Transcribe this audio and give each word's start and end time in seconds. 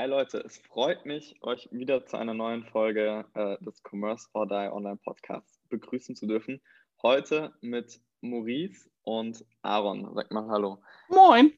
Hi 0.00 0.06
Leute, 0.06 0.38
es 0.38 0.56
freut 0.56 1.04
mich, 1.04 1.34
euch 1.42 1.68
wieder 1.72 2.06
zu 2.06 2.16
einer 2.16 2.32
neuen 2.32 2.64
Folge 2.64 3.26
äh, 3.34 3.62
des 3.62 3.82
Commerce 3.82 4.26
or 4.32 4.48
Die 4.48 4.72
Online 4.72 4.96
Podcasts 4.96 5.60
begrüßen 5.68 6.16
zu 6.16 6.26
dürfen. 6.26 6.62
Heute 7.02 7.52
mit 7.60 8.00
Maurice 8.22 8.88
und 9.02 9.44
Aaron. 9.60 10.10
Sag 10.14 10.30
mal 10.30 10.48
Hallo. 10.48 10.82
Moin. 11.10 11.52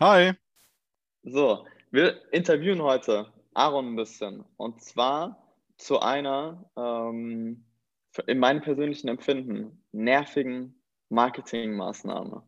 Hi. 0.00 0.32
So, 1.22 1.68
wir 1.92 2.20
interviewen 2.32 2.82
heute 2.82 3.32
Aaron 3.54 3.92
ein 3.92 3.96
bisschen. 3.96 4.44
Und 4.56 4.82
zwar 4.82 5.54
zu 5.76 6.00
einer, 6.00 6.68
ähm, 6.76 7.64
in 8.26 8.38
meinem 8.40 8.60
persönlichen 8.60 9.06
Empfinden, 9.06 9.84
nervigen 9.92 10.82
Marketingmaßnahme. 11.10 12.42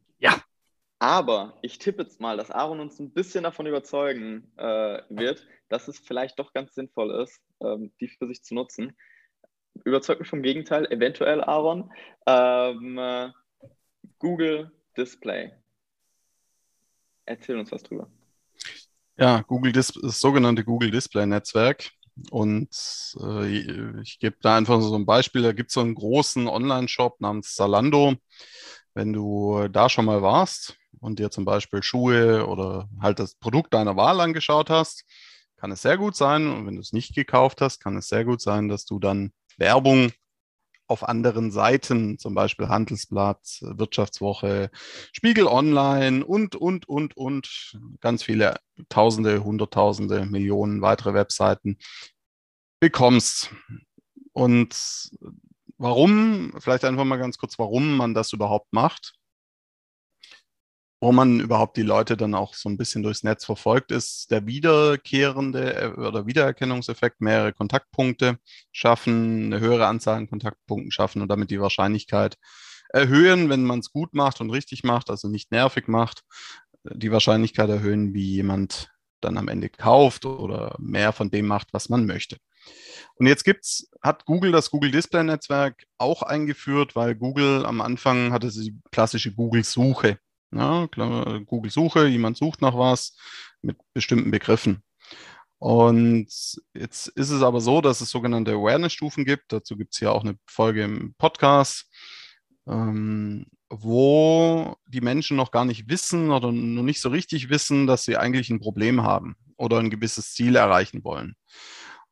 Aber 0.99 1.59
ich 1.63 1.79
tippe 1.79 2.03
jetzt 2.03 2.21
mal, 2.21 2.37
dass 2.37 2.51
Aaron 2.51 2.81
uns 2.81 2.99
ein 2.99 3.11
bisschen 3.11 3.45
davon 3.45 3.67
überzeugen 3.67 4.51
äh, 4.57 5.03
wird, 5.11 5.47
dass 5.69 5.89
es 5.89 5.99
vielleicht 5.99 6.39
doch 6.39 6.53
ganz 6.53 6.75
sinnvoll 6.75 7.11
ist, 7.23 7.41
ähm, 7.61 7.93
die 8.01 8.09
für 8.09 8.27
sich 8.27 8.43
zu 8.43 8.55
nutzen 8.55 8.97
überzeugt 9.85 10.21
mich 10.21 10.29
vom 10.29 10.43
Gegenteil, 10.43 10.87
eventuell, 10.91 11.43
Aaron. 11.43 11.91
Ähm, 12.27 12.99
äh, 12.99 13.31
Google 14.19 14.73
Display. 14.97 15.53
Erzähl 17.25 17.59
uns 17.59 17.73
was 17.73 17.83
drüber. 17.83 18.09
Ja, 19.19 19.43
Google 19.43 19.73
Dis 19.73 19.93
das 19.93 20.21
sogenannte 20.21 20.65
Google 20.65 20.91
Display 20.91 21.27
Netzwerk. 21.27 21.91
Und 22.31 22.71
äh, 23.21 24.01
ich 24.01 24.19
gebe 24.19 24.37
da 24.41 24.57
einfach 24.57 24.81
so 24.81 24.95
ein 24.97 25.07
Beispiel. 25.07 25.43
Da 25.43 25.53
gibt 25.53 25.71
es 25.71 25.75
so 25.75 25.81
einen 25.81 25.95
großen 25.95 26.49
Online-Shop 26.49 27.21
namens 27.21 27.55
Zalando. 27.55 28.15
Wenn 28.95 29.13
du 29.13 29.69
da 29.69 29.91
schon 29.91 30.07
mal 30.07 30.23
warst 30.23 30.77
und 31.01 31.19
dir 31.19 31.31
zum 31.31 31.45
Beispiel 31.45 31.83
Schuhe 31.83 32.47
oder 32.47 32.89
halt 33.01 33.19
das 33.19 33.35
Produkt 33.35 33.75
deiner 33.75 33.97
Wahl 33.97 34.21
angeschaut 34.21 34.71
hast, 34.71 35.05
kann 35.57 35.73
es 35.73 35.83
sehr 35.83 35.99
gut 35.99 36.17
sein. 36.17 36.47
Und 36.49 36.67
wenn 36.67 36.75
du 36.75 36.81
es 36.81 36.93
nicht 36.93 37.15
gekauft 37.15 37.61
hast, 37.61 37.81
kann 37.81 37.97
es 37.97 38.09
sehr 38.09 38.25
gut 38.25 38.41
sein, 38.41 38.69
dass 38.69 38.85
du 38.85 38.99
dann 38.99 39.33
Werbung 39.57 40.13
auf 40.89 41.09
anderen 41.09 41.51
Seiten, 41.51 42.19
zum 42.19 42.35
Beispiel 42.35 42.69
Handelsblatt, 42.69 43.59
Wirtschaftswoche, 43.61 44.71
Spiegel 45.13 45.47
Online 45.47 46.25
und, 46.25 46.55
und, 46.55 46.89
und, 46.89 47.17
und 47.17 47.77
ganz 48.01 48.23
viele 48.23 48.57
Tausende, 48.89 49.43
Hunderttausende, 49.43 50.27
Millionen 50.27 50.83
weitere 50.83 51.13
Webseiten 51.15 51.79
bekommst. 52.79 53.51
Und 54.33 55.11
warum, 55.79 56.53
vielleicht 56.59 56.85
einfach 56.85 57.05
mal 57.05 57.17
ganz 57.17 57.39
kurz, 57.39 57.59
warum 57.59 57.97
man 57.97 58.15
das 58.15 58.33
überhaupt 58.33 58.73
macht 58.73 59.15
wo 61.01 61.13
man 61.13 61.41
überhaupt 61.41 61.77
die 61.77 61.83
Leute 61.83 62.17
dann 62.17 62.35
auch 62.35 62.55
so 62.55 62.69
ein 62.69 62.79
bisschen 62.79 63.03
durchs 63.03 63.23
Netz 63.23 63.45
verfolgt, 63.45 63.93
ist 63.93 64.31
der 64.31 64.47
wiederkehrende 64.47 65.75
äh, 65.75 65.89
oder 65.89 66.27
Wiedererkennungseffekt, 66.27 67.21
mehrere 67.21 67.53
Kontaktpunkte 67.53 68.39
schaffen, 68.73 69.47
eine 69.47 69.61
höhere 69.61 69.87
Anzahl 69.87 70.17
an 70.17 70.29
Kontaktpunkten 70.29 70.91
schaffen 70.91 71.23
und 71.23 71.29
damit 71.29 71.51
die 71.51 71.61
Wahrscheinlichkeit 71.61 72.37
erhöhen, 72.89 73.51
wenn 73.51 73.65
man 73.65 73.81
es 73.81 73.93
gut 73.93 74.15
macht 74.15 74.41
und 74.41 74.51
richtig 74.51 74.85
macht, 74.85 75.11
also 75.11 75.29
nicht 75.29 75.51
nervig 75.51 75.89
macht, 75.89 76.23
die 76.85 77.13
Wahrscheinlichkeit 77.13 77.69
erhöhen, 77.69 78.15
wie 78.15 78.31
jemand 78.31 78.91
dann 79.21 79.39
am 79.39 79.49
Ende 79.49 79.69
kauft 79.69 80.25
oder 80.25 80.77
mehr 80.79 81.13
von 81.13 81.31
dem 81.31 81.47
macht, 81.47 81.69
was 81.73 81.89
man 81.89 82.07
möchte. 82.07 82.37
Und 83.17 83.27
jetzt 83.27 83.45
gibt's, 83.45 83.89
hat 84.03 84.25
Google 84.25 84.53
das 84.53 84.71
Google 84.71 84.91
Display 84.91 85.25
Netzwerk 85.25 85.85
auch 85.99 86.23
eingeführt, 86.23 86.97
weil 86.97 87.15
Google 87.15 87.67
am 87.67 87.81
Anfang 87.81 88.33
hatte 88.33 88.51
sie 88.51 88.71
die 88.71 88.81
klassische 88.91 89.33
Google 89.33 89.65
Suche 89.65 90.19
ja, 90.59 90.87
Google-Suche, 91.47 92.07
jemand 92.07 92.37
sucht 92.37 92.63
nach 92.63 92.77
was 92.77 93.17
mit 93.63 93.77
bestimmten 93.95 94.31
Begriffen. 94.31 94.83
Und 95.59 96.29
jetzt 96.75 97.09
ist 97.09 97.31
es 97.31 97.43
aber 97.43 97.61
so, 97.61 97.81
dass 97.81 98.01
es 98.01 98.11
sogenannte 98.11 98.53
Awareness-Stufen 98.53 99.25
gibt. 99.25 99.53
Dazu 99.53 99.77
gibt 99.77 99.95
es 99.95 100.01
ja 100.01 100.11
auch 100.11 100.23
eine 100.23 100.37
Folge 100.47 100.85
im 100.85 101.15
Podcast, 101.17 101.91
ähm, 102.67 103.47
wo 103.71 104.77
die 104.87 105.01
Menschen 105.01 105.37
noch 105.37 105.51
gar 105.51 105.65
nicht 105.65 105.89
wissen 105.89 106.31
oder 106.31 106.53
noch 106.53 106.83
nicht 106.83 107.01
so 107.01 107.09
richtig 107.09 107.49
wissen, 107.49 107.87
dass 107.87 108.05
sie 108.05 108.17
eigentlich 108.17 108.51
ein 108.51 108.61
Problem 108.61 109.03
haben 109.03 109.37
oder 109.57 109.79
ein 109.79 109.91
gewisses 109.91 110.35
Ziel 110.35 110.57
erreichen 110.57 111.05
wollen. 111.05 111.37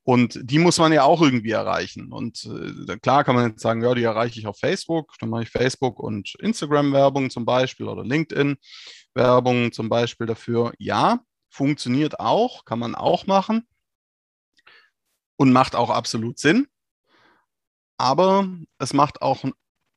Und 0.06 0.38
die 0.42 0.58
muss 0.58 0.78
man 0.78 0.92
ja 0.92 1.04
auch 1.04 1.22
irgendwie 1.22 1.52
erreichen. 1.52 2.12
Und 2.12 2.44
äh, 2.44 2.98
klar 2.98 3.24
kann 3.24 3.34
man 3.34 3.50
jetzt 3.50 3.62
sagen, 3.62 3.82
ja, 3.82 3.94
die 3.94 4.04
erreiche 4.04 4.38
ich 4.38 4.46
auf 4.46 4.58
Facebook. 4.58 5.14
Dann 5.18 5.30
mache 5.30 5.44
ich 5.44 5.50
Facebook 5.50 5.98
und 5.98 6.34
Instagram-Werbung 6.40 7.30
zum 7.30 7.46
Beispiel 7.46 7.88
oder 7.88 8.04
LinkedIn-Werbung 8.04 9.72
zum 9.72 9.88
Beispiel 9.88 10.26
dafür. 10.26 10.74
Ja, 10.78 11.20
funktioniert 11.48 12.20
auch, 12.20 12.66
kann 12.66 12.78
man 12.78 12.94
auch 12.94 13.26
machen 13.26 13.66
und 15.36 15.52
macht 15.52 15.74
auch 15.74 15.88
absolut 15.88 16.38
Sinn. 16.38 16.66
Aber 17.96 18.48
es 18.78 18.92
macht 18.92 19.22
auch 19.22 19.44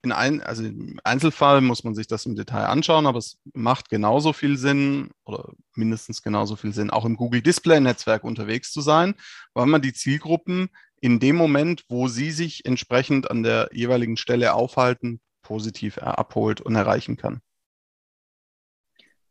in 0.07 0.11
ein, 0.13 0.41
also 0.41 0.63
im 0.63 0.99
Einzelfall 1.03 1.61
muss 1.61 1.83
man 1.83 1.95
sich 1.95 2.07
das 2.07 2.25
im 2.25 2.35
Detail 2.35 2.65
anschauen, 2.65 3.05
aber 3.05 3.19
es 3.19 3.37
macht 3.53 3.89
genauso 3.89 4.33
viel 4.33 4.57
Sinn 4.57 5.11
oder 5.25 5.51
mindestens 5.75 6.21
genauso 6.21 6.55
viel 6.55 6.73
Sinn, 6.73 6.89
auch 6.89 7.05
im 7.05 7.17
Google 7.17 7.41
Display 7.41 7.79
Netzwerk 7.79 8.23
unterwegs 8.23 8.71
zu 8.71 8.81
sein, 8.81 9.15
weil 9.53 9.65
man 9.65 9.81
die 9.81 9.93
Zielgruppen 9.93 10.69
in 10.99 11.19
dem 11.19 11.35
Moment, 11.35 11.83
wo 11.89 12.07
sie 12.07 12.31
sich 12.31 12.65
entsprechend 12.65 13.29
an 13.29 13.43
der 13.43 13.69
jeweiligen 13.71 14.17
Stelle 14.17 14.53
aufhalten, 14.53 15.19
positiv 15.41 15.97
abholt 15.99 16.61
und 16.61 16.75
erreichen 16.75 17.17
kann. 17.17 17.41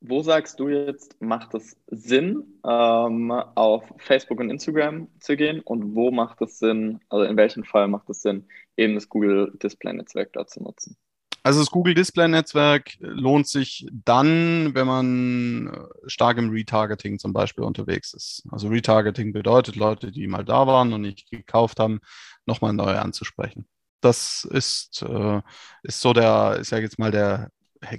Wo 0.09 0.23
sagst 0.23 0.61
du 0.61 0.69
jetzt, 0.69 1.21
macht 1.21 1.55
es 1.55 1.77
Sinn, 1.89 2.61
ähm, 2.65 3.33
auf 3.33 3.83
Facebook 3.99 4.39
und 4.39 4.51
Instagram 4.51 5.09
zu 5.19 5.37
gehen? 5.37 5.61
Und 5.61 5.97
wo 5.97 6.13
macht 6.13 6.41
es 6.43 6.61
Sinn, 6.61 7.01
also 7.09 7.25
in 7.25 7.37
welchem 7.37 7.65
Fall 7.65 7.89
macht 7.89 8.09
es 8.09 8.23
Sinn, 8.23 8.47
eben 8.77 8.95
das 8.95 9.09
Google 9.09 9.53
Display 9.61 9.95
Netzwerk 9.95 10.33
da 10.33 10.47
zu 10.47 10.63
nutzen? 10.63 10.97
Also 11.43 11.59
das 11.59 11.71
Google 11.71 11.95
Display 11.95 12.29
Netzwerk 12.29 12.97
lohnt 13.01 13.49
sich 13.49 13.89
dann, 13.93 14.75
wenn 14.77 14.87
man 14.87 15.75
äh, 15.75 16.09
stark 16.09 16.39
im 16.39 16.51
Retargeting 16.51 17.19
zum 17.19 17.33
Beispiel 17.33 17.65
unterwegs 17.65 18.15
ist. 18.15 18.45
Also 18.51 18.69
Retargeting 18.69 19.33
bedeutet 19.33 19.75
Leute, 19.75 20.13
die 20.13 20.29
mal 20.29 20.45
da 20.45 20.69
waren 20.69 20.93
und 20.93 21.01
nicht 21.01 21.31
gekauft 21.31 21.81
haben, 21.81 21.99
nochmal 22.47 22.73
neu 22.73 22.97
anzusprechen. 22.97 23.67
Das 24.01 24.47
ist, 24.49 25.03
äh, 25.03 25.41
ist 25.83 26.01
so 26.01 26.13
der, 26.13 26.59
ich 26.61 26.69
sage 26.69 26.85
jetzt 26.85 26.99
mal, 27.01 27.11
der 27.11 27.51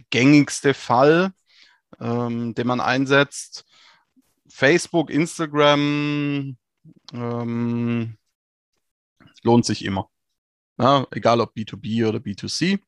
gängigste 0.10 0.74
Fall 0.74 1.34
ähm, 2.00 2.54
den 2.56 2.68
man 2.68 2.82
einsetzt. 2.82 3.66
Facebook, 4.50 5.10
Instagram 5.10 6.58
ähm, 7.14 8.18
lohnt 9.44 9.66
sich 9.66 9.84
immer. 9.84 10.10
Ja, 10.80 11.08
egal 11.12 11.42
ob 11.42 11.56
B2B 11.56 12.08
oder 12.08 12.20
B2C. 12.20 12.80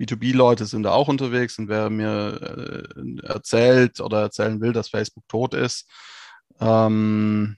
B2B-Leute 0.00 0.66
sind 0.66 0.82
da 0.82 0.92
auch 0.92 1.08
unterwegs 1.08 1.58
und 1.58 1.68
wer 1.68 1.88
mir 1.88 2.88
äh, 2.96 3.26
erzählt 3.26 4.00
oder 4.00 4.22
erzählen 4.22 4.60
will, 4.60 4.72
dass 4.72 4.88
Facebook 4.88 5.26
tot 5.28 5.54
ist, 5.54 5.88
ähm, 6.60 7.56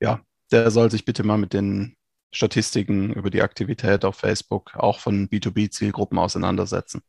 ja, 0.00 0.20
der 0.50 0.70
soll 0.70 0.90
sich 0.90 1.04
bitte 1.04 1.24
mal 1.24 1.38
mit 1.38 1.52
den 1.52 1.97
Statistiken 2.30 3.12
über 3.12 3.30
die 3.30 3.42
Aktivität 3.42 4.04
auf 4.04 4.16
Facebook 4.16 4.74
auch 4.74 5.00
von 5.00 5.28
B2B-Zielgruppen 5.28 6.18
auseinandersetzen. 6.18 7.02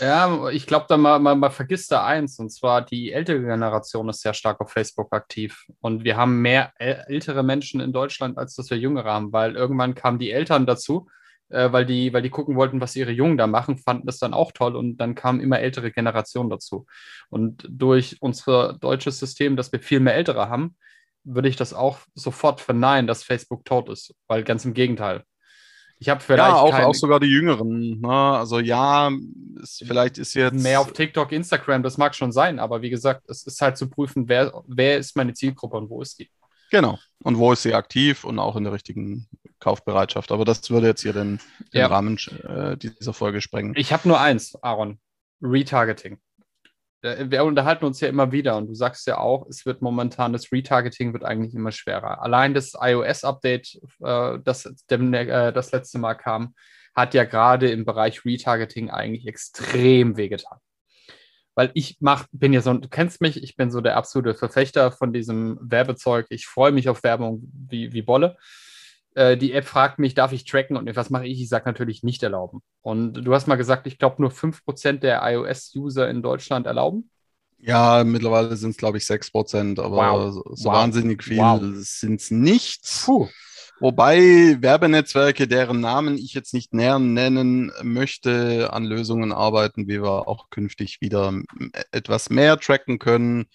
Ja, 0.00 0.48
ich 0.50 0.66
glaube, 0.66 0.86
da 0.88 0.96
mal, 0.96 1.18
man, 1.18 1.38
man 1.38 1.50
vergisst 1.50 1.90
da 1.92 2.04
eins, 2.04 2.38
und 2.38 2.50
zwar 2.50 2.84
die 2.84 3.12
ältere 3.12 3.40
Generation 3.40 4.08
ist 4.08 4.20
sehr 4.20 4.34
stark 4.34 4.60
auf 4.60 4.70
Facebook 4.70 5.12
aktiv. 5.12 5.64
Und 5.80 6.04
wir 6.04 6.16
haben 6.16 6.42
mehr 6.42 6.72
ältere 6.78 7.42
Menschen 7.42 7.80
in 7.80 7.92
Deutschland, 7.92 8.36
als 8.36 8.54
dass 8.54 8.68
wir 8.70 8.78
jüngere 8.78 9.04
haben, 9.12 9.32
weil 9.32 9.56
irgendwann 9.56 9.94
kamen 9.94 10.18
die 10.18 10.30
Eltern 10.30 10.66
dazu, 10.66 11.08
äh, 11.48 11.72
weil, 11.72 11.86
die, 11.86 12.12
weil 12.12 12.22
die 12.22 12.30
gucken 12.30 12.56
wollten, 12.56 12.80
was 12.80 12.96
ihre 12.96 13.12
Jungen 13.12 13.38
da 13.38 13.46
machen, 13.46 13.78
fanden 13.78 14.06
das 14.06 14.18
dann 14.18 14.34
auch 14.34 14.52
toll 14.52 14.76
und 14.76 14.98
dann 14.98 15.14
kamen 15.14 15.40
immer 15.40 15.60
ältere 15.60 15.90
Generationen 15.90 16.50
dazu. 16.50 16.86
Und 17.30 17.66
durch 17.70 18.16
unser 18.20 18.74
deutsches 18.74 19.18
System, 19.18 19.56
dass 19.56 19.72
wir 19.72 19.80
viel 19.80 20.00
mehr 20.00 20.16
Ältere 20.16 20.50
haben, 20.50 20.76
würde 21.26 21.48
ich 21.48 21.56
das 21.56 21.74
auch 21.74 21.98
sofort 22.14 22.60
verneinen, 22.60 23.06
dass 23.06 23.24
Facebook 23.24 23.64
tot 23.64 23.88
ist, 23.88 24.14
weil 24.28 24.44
ganz 24.44 24.64
im 24.64 24.74
Gegenteil. 24.74 25.24
Ich 25.98 26.08
habe 26.08 26.20
vielleicht. 26.20 26.48
Ja, 26.48 26.56
auch, 26.56 26.74
auch 26.74 26.94
sogar 26.94 27.20
die 27.20 27.26
Jüngeren. 27.26 28.00
Ne? 28.00 28.08
Also, 28.08 28.58
ja, 28.58 29.10
ist, 29.62 29.82
vielleicht 29.86 30.18
ist 30.18 30.34
jetzt. 30.34 30.62
Mehr 30.62 30.80
auf 30.80 30.92
TikTok, 30.92 31.32
Instagram, 31.32 31.82
das 31.82 31.96
mag 31.96 32.14
schon 32.14 32.32
sein, 32.32 32.58
aber 32.58 32.82
wie 32.82 32.90
gesagt, 32.90 33.28
es 33.28 33.46
ist 33.46 33.60
halt 33.60 33.76
zu 33.76 33.88
prüfen, 33.88 34.28
wer, 34.28 34.62
wer 34.66 34.98
ist 34.98 35.16
meine 35.16 35.32
Zielgruppe 35.32 35.76
und 35.76 35.90
wo 35.90 36.02
ist 36.02 36.18
die. 36.18 36.30
Genau. 36.70 36.98
Und 37.22 37.38
wo 37.38 37.52
ist 37.52 37.62
sie 37.62 37.74
aktiv 37.74 38.24
und 38.24 38.38
auch 38.38 38.56
in 38.56 38.64
der 38.64 38.72
richtigen 38.72 39.26
Kaufbereitschaft. 39.60 40.32
Aber 40.32 40.44
das 40.44 40.68
würde 40.70 40.88
jetzt 40.88 41.02
hier 41.02 41.12
den, 41.12 41.40
den 41.72 41.80
ja. 41.80 41.86
Rahmen 41.86 42.18
äh, 42.42 42.76
dieser 42.76 43.14
Folge 43.14 43.40
sprengen. 43.40 43.74
Ich 43.76 43.92
habe 43.92 44.06
nur 44.08 44.20
eins, 44.20 44.60
Aaron. 44.62 44.98
Retargeting. 45.40 46.18
Wir 47.02 47.44
unterhalten 47.44 47.84
uns 47.84 48.00
ja 48.00 48.08
immer 48.08 48.32
wieder 48.32 48.56
und 48.56 48.68
du 48.68 48.74
sagst 48.74 49.06
ja 49.06 49.18
auch, 49.18 49.46
es 49.48 49.66
wird 49.66 49.82
momentan, 49.82 50.32
das 50.32 50.50
Retargeting 50.50 51.12
wird 51.12 51.24
eigentlich 51.24 51.54
immer 51.54 51.70
schwerer. 51.70 52.22
Allein 52.22 52.54
das 52.54 52.72
iOS-Update, 52.80 53.78
äh, 54.02 54.38
das, 54.42 54.66
äh, 54.66 55.52
das 55.52 55.72
letzte 55.72 55.98
Mal 55.98 56.14
kam, 56.14 56.54
hat 56.94 57.14
ja 57.14 57.24
gerade 57.24 57.70
im 57.70 57.84
Bereich 57.84 58.24
Retargeting 58.24 58.90
eigentlich 58.90 59.26
extrem 59.26 60.16
wehgetan. 60.16 60.58
Weil 61.54 61.70
ich 61.74 61.96
mach, 62.00 62.26
bin 62.32 62.52
ja 62.52 62.60
so, 62.60 62.72
du 62.74 62.88
kennst 62.88 63.20
mich, 63.20 63.42
ich 63.42 63.56
bin 63.56 63.70
so 63.70 63.80
der 63.80 63.96
absolute 63.96 64.34
Verfechter 64.34 64.90
von 64.90 65.12
diesem 65.12 65.58
Werbezeug. 65.60 66.26
Ich 66.30 66.46
freue 66.46 66.72
mich 66.72 66.88
auf 66.88 67.02
Werbung 67.02 67.50
wie, 67.68 67.92
wie 67.92 68.02
Bolle. 68.02 68.36
Äh, 69.16 69.38
die 69.38 69.54
App 69.54 69.64
fragt 69.64 69.98
mich, 69.98 70.12
darf 70.12 70.32
ich 70.32 70.44
tracken 70.44 70.76
und 70.76 70.94
was 70.94 71.08
mache 71.08 71.26
ich? 71.26 71.40
Ich 71.40 71.48
sage 71.48 71.64
natürlich 71.64 72.02
nicht 72.02 72.22
erlauben. 72.22 72.60
Und 72.82 73.14
du 73.14 73.32
hast 73.32 73.46
mal 73.46 73.56
gesagt, 73.56 73.86
ich 73.86 73.98
glaube, 73.98 74.20
nur 74.20 74.30
5% 74.30 74.98
der 74.98 75.22
iOS-User 75.24 76.08
in 76.10 76.22
Deutschland 76.22 76.66
erlauben. 76.66 77.10
Ja, 77.58 78.04
mittlerweile 78.04 78.54
sind 78.56 78.70
es, 78.70 78.76
glaube 78.76 78.98
ich, 78.98 79.04
6%, 79.04 79.80
aber 79.80 79.96
wow. 79.96 80.34
so, 80.34 80.44
wow. 80.44 80.74
wahnsinnig 80.74 81.24
viel 81.24 81.38
wow. 81.38 81.60
sind 81.62 82.20
es 82.20 82.30
nicht. 82.30 82.82
Puh. 83.06 83.26
Wobei 83.80 84.58
Werbenetzwerke, 84.60 85.48
deren 85.48 85.80
Namen 85.80 86.18
ich 86.18 86.34
jetzt 86.34 86.52
nicht 86.52 86.74
näher 86.74 86.98
nennen 86.98 87.72
möchte, 87.82 88.70
an 88.74 88.84
Lösungen 88.84 89.32
arbeiten, 89.32 89.88
wie 89.88 90.02
wir 90.02 90.28
auch 90.28 90.50
künftig 90.50 91.00
wieder 91.00 91.32
etwas 91.90 92.28
mehr 92.28 92.58
tracken 92.58 92.98
können. 92.98 93.46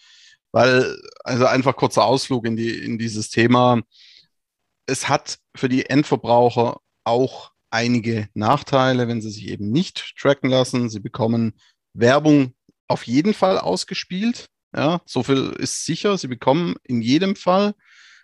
Weil, 0.52 0.98
also 1.24 1.46
einfach 1.46 1.76
kurzer 1.76 2.04
Ausflug 2.04 2.48
in, 2.48 2.56
die, 2.56 2.72
in 2.72 2.98
dieses 2.98 3.30
Thema. 3.30 3.82
Es 4.92 5.08
hat 5.08 5.40
für 5.56 5.70
die 5.70 5.86
Endverbraucher 5.86 6.82
auch 7.06 7.52
einige 7.70 8.28
Nachteile, 8.34 9.08
wenn 9.08 9.22
sie 9.22 9.32
sich 9.32 9.48
eben 9.48 9.72
nicht 9.72 10.16
tracken 10.20 10.50
lassen. 10.50 10.90
Sie 10.90 11.00
bekommen 11.00 11.54
Werbung 11.94 12.54
auf 12.90 13.08
jeden 13.08 13.34
Fall 13.34 13.58
ausgespielt. 13.58 14.50
Ja, 14.76 15.02
so 15.06 15.24
viel 15.24 15.56
ist 15.58 15.86
sicher. 15.86 16.18
Sie 16.18 16.28
bekommen 16.28 16.76
in 16.84 17.02
jedem 17.02 17.38
Fall 17.38 17.74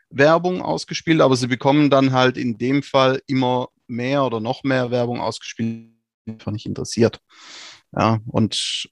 Werbung 0.10 0.62
ausgespielt, 0.62 1.22
aber 1.22 1.38
sie 1.38 1.48
bekommen 1.48 1.90
dann 1.90 2.12
halt 2.12 2.38
in 2.38 2.58
dem 2.58 2.84
Fall 2.84 3.22
immer 3.28 3.70
mehr 3.88 4.26
oder 4.26 4.42
noch 4.42 4.64
mehr 4.64 4.92
Werbung 4.92 5.22
ausgespielt, 5.22 5.94
einfach 6.28 6.52
nicht 6.52 6.66
interessiert. 6.66 7.22
Ja, 7.94 8.20
und 8.28 8.90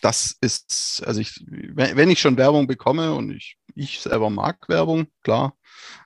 das 0.00 0.36
ist, 0.40 1.02
also 1.06 1.20
ich, 1.20 1.44
wenn 1.46 2.10
ich 2.10 2.20
schon 2.20 2.38
Werbung 2.38 2.66
bekomme 2.66 3.14
und 3.14 3.30
ich, 3.30 3.58
ich 3.74 4.00
selber 4.00 4.30
mag 4.30 4.68
Werbung, 4.68 5.06
klar, 5.22 5.54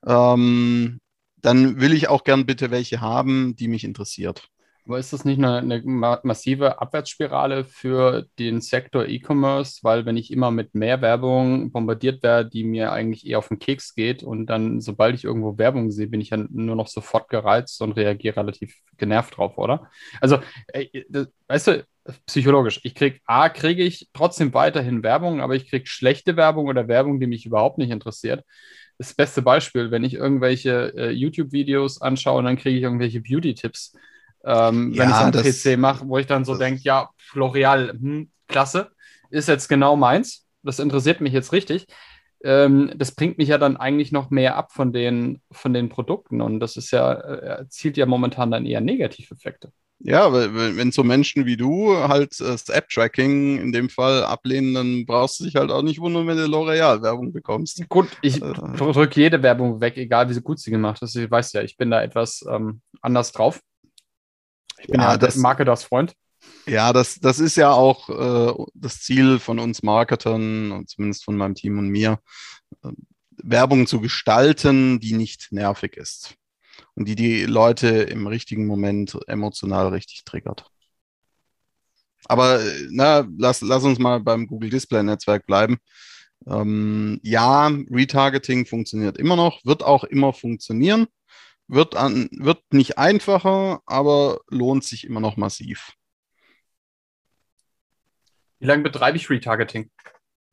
ähm, 0.07 1.01
dann 1.41 1.81
will 1.81 1.93
ich 1.93 2.09
auch 2.09 2.25
gern 2.25 2.47
bitte 2.47 2.71
welche 2.71 3.01
haben, 3.01 3.55
die 3.57 3.69
mich 3.69 3.85
interessiert. 3.85 4.49
Aber 4.89 4.99
ist 4.99 5.13
das 5.13 5.27
nicht 5.27 5.37
eine, 5.37 5.59
eine, 5.59 5.83
massive 6.23 6.81
Abwärtsspirale 6.81 7.65
für 7.65 8.27
den 8.39 8.63
Sektor 8.63 9.05
E-Commerce? 9.05 9.81
Weil 9.83 10.07
wenn 10.07 10.17
ich 10.17 10.33
immer 10.33 10.51
mit 10.51 10.75
mehr 10.75 11.03
Werbung 11.03 11.71
bombardiert 11.73 12.23
werde, 12.23 12.49
die 12.49 12.65
mir 12.65 12.91
eigentlich 12.91 13.27
eher 13.27 13.39
auf 13.39 13.49
den 13.49 13.59
Keks 13.59 13.95
geht 13.95 14.23
und 14.23 14.47
dann, 14.47 14.81
sobald 14.81 15.15
ich 15.15 15.25
irgendwo 15.25 15.59
Werbung 15.59 15.91
sehe, 15.91 16.07
bin 16.07 16.23
ich 16.23 16.31
ja 16.31 16.39
nur 16.39 16.75
noch 16.75 16.87
sofort 16.87 17.29
gereizt 17.29 17.83
und 17.83 17.93
reagiere 17.93 18.39
relativ 18.39 18.77
genervt 18.97 19.37
drauf, 19.37 19.59
oder? 19.59 19.91
Also, 20.23 20.39
ey, 20.69 21.05
das, 21.11 21.29
weißt 21.49 21.67
du, 21.67 21.87
psychologisch, 22.25 22.81
ich 22.83 22.95
kriege, 22.95 23.21
A, 23.27 23.51
kriege 23.51 23.83
ich 23.83 24.09
trotzdem 24.15 24.55
weiterhin 24.55 25.03
Werbung, 25.03 25.43
aber 25.43 25.55
ich 25.55 25.69
kriege 25.69 25.87
schlechte 25.87 26.37
Werbung 26.37 26.67
oder 26.67 26.89
Werbung, 26.89 27.21
die 27.21 27.27
mich 27.27 27.45
überhaupt 27.45 27.77
nicht 27.77 27.91
interessiert 27.91 28.43
das 28.99 29.15
beste 29.15 29.43
Beispiel, 29.43 29.91
wenn 29.91 30.05
ich 30.05 30.15
irgendwelche 30.15 30.93
äh, 30.97 31.11
YouTube-Videos 31.11 32.03
anschaue 32.03 32.39
und 32.39 32.45
dann 32.45 32.57
kriege 32.57 32.77
ich 32.77 32.83
irgendwelche 32.83 33.21
Beauty-Tipps 33.21 33.95
ähm, 34.45 34.93
ja, 34.93 35.03
wenn 35.03 35.11
ich 35.11 35.15
am 35.15 35.33
PC 35.33 35.79
mache, 35.79 36.09
wo 36.09 36.19
ich 36.19 36.27
dann 36.27 36.45
so 36.45 36.57
denke, 36.57 36.81
ja, 36.83 37.11
L'Oreal, 37.35 37.91
hm, 37.91 38.31
klasse, 38.47 38.91
ist 39.31 39.49
jetzt 39.49 39.69
genau 39.69 39.97
meins. 39.97 40.47
Das 40.63 40.79
interessiert 40.79 41.21
mich 41.21 41.33
jetzt 41.33 41.53
richtig. 41.53 41.87
Ähm, 42.45 42.93
das 42.97 43.13
bringt 43.13 43.39
mich 43.39 43.49
ja 43.49 43.59
dann 43.59 43.77
eigentlich 43.77 44.13
noch 44.13 44.31
mehr 44.31 44.57
ab 44.57 44.73
von 44.73 44.93
den, 44.93 45.43
von 45.51 45.73
den 45.75 45.89
Produkten 45.89 46.41
und 46.41 46.61
das 46.61 46.77
ist 46.77 46.93
ja, 46.93 47.13
äh, 47.13 47.47
erzielt 47.47 47.97
ja 47.97 48.07
momentan 48.07 48.51
dann 48.51 48.65
eher 48.65 48.81
Negativeffekte. 48.81 49.73
Ja, 50.01 50.33
wenn 50.33 50.93
so 50.93 51.03
Menschen 51.03 51.45
wie 51.45 51.57
du 51.57 51.97
halt 51.97 52.39
das 52.39 52.69
App-Tracking 52.69 53.59
in 53.59 53.73
dem 53.73 53.89
Fall 53.89 54.23
ablehnen, 54.23 54.75
dann 54.75 55.07
brauchst 55.07 55.41
du 55.41 55.45
dich 55.45 55.57
halt 55.57 55.73
auch 55.73 55.83
nicht 55.83 56.01
wundern, 56.01 56.29
wenn 56.29 56.37
du 56.37 56.45
L'Oreal-Werbung 56.45 57.33
bekommst. 57.33 57.83
Gut, 57.89 58.09
ich 58.23 58.41
äh, 58.41 58.53
drücke 58.53 59.21
jede 59.21 59.43
Werbung 59.43 59.81
weg, 59.81 59.97
egal 59.97 60.31
wie 60.31 60.41
gut 60.41 60.61
sie 60.61 60.71
gemacht 60.71 61.03
ist. 61.03 61.17
Ich 61.17 61.29
weiß 61.29 61.53
ja, 61.55 61.63
ich 61.63 61.77
bin 61.77 61.91
da 61.91 62.01
etwas 62.01 62.45
ähm, 62.49 62.81
anders 63.01 63.33
drauf. 63.33 63.61
Ich 64.79 64.87
bin 64.87 65.01
ja, 65.01 65.13
ja 65.13 65.17
das, 65.17 65.35
Marketers 65.35 65.83
Freund. 65.83 66.15
Ja, 66.67 66.93
das, 66.93 67.19
das 67.19 67.41
ist 67.41 67.57
ja 67.57 67.73
auch 67.73 68.09
äh, 68.09 68.65
das 68.75 69.01
Ziel 69.01 69.41
von 69.41 69.59
uns 69.59 69.83
Marketern, 69.83 70.85
zumindest 70.87 71.25
von 71.25 71.37
meinem 71.37 71.57
Team 71.57 71.77
und 71.77 71.89
mir, 71.89 72.21
äh, 72.85 72.91
Werbung 73.43 73.89
zu 73.89 74.01
gestalten, 74.01 75.01
die 75.01 75.15
nicht 75.15 75.49
nervig 75.51 75.97
ist 75.97 76.39
und 76.99 77.07
die 77.07 77.15
die 77.15 77.45
Leute 77.45 77.87
im 77.87 78.27
richtigen 78.27 78.67
Moment 78.67 79.17
emotional 79.29 79.87
richtig 79.89 80.25
triggert. 80.25 80.69
Aber 82.25 82.61
na, 82.91 83.25
lass, 83.39 83.61
lass 83.61 83.85
uns 83.85 84.01
mal 84.01 84.19
beim 84.19 84.49
Google 84.49 84.69
Display 84.69 85.05
Netzwerk 85.05 85.47
bleiben. 85.47 85.79
Ähm, 86.45 87.21
ja, 87.23 87.69
Retargeting 87.89 88.67
funktioniert 88.67 89.17
immer 89.17 89.37
noch, 89.37 89.65
wird 89.65 89.85
auch 89.85 90.03
immer 90.03 90.33
funktionieren. 90.33 91.07
Wird, 91.69 91.95
an, 91.95 92.29
wird 92.33 92.65
nicht 92.73 92.99
einfacher, 92.99 93.81
aber 93.87 94.41
lohnt 94.49 94.83
sich 94.83 95.05
immer 95.05 95.21
noch 95.21 95.37
massiv. 95.37 95.93
Wie 98.59 98.67
lange 98.67 98.83
betreibe 98.83 99.19
ich 99.19 99.31
Retargeting 99.31 99.89